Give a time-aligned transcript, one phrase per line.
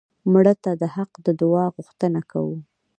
[0.31, 2.57] مړه ته د حق د دعا غوښتنه کوو